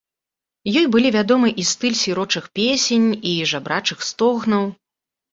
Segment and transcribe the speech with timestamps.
[0.79, 4.63] Ёй былі вядомы і стыль сірочых песень і жабрачых стогнаў.